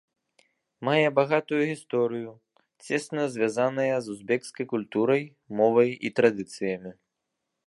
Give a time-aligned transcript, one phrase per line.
[0.87, 2.31] Мае багатую гісторыю,
[2.87, 5.21] цесна звязаная з узбекскай культурай,
[5.61, 6.91] мовай і традыцыямі.